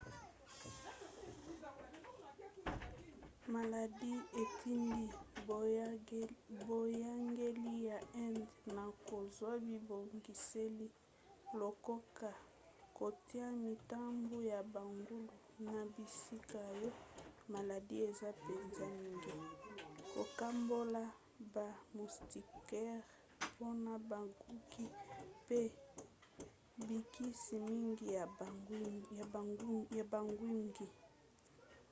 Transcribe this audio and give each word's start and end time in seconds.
maladi 3.53 4.11
etindi 4.41 5.15
boyangeli 6.67 7.69
ya 7.89 7.97
inde 8.23 8.45
na 8.75 8.85
kozwa 9.07 9.51
bibongiseli 9.65 10.87
lokoka 11.59 12.29
kotia 12.97 13.47
mitambu 13.65 14.35
ya 14.53 14.59
bangulu 14.73 15.19
na 15.71 15.79
bisika 15.95 16.59
oyo 16.75 16.91
maladi 17.53 17.95
eza 18.07 18.29
mpenza 18.37 18.85
mingi 19.01 19.33
kokabola 20.13 21.03
ba 21.53 21.67
moustiquaire 21.95 22.95
mpona 23.53 23.93
bangungi 24.09 24.85
mpe 25.43 25.61
bikisi 26.87 27.55
mingi 27.67 28.07
ya 29.97 30.05
bangungi 30.13 30.87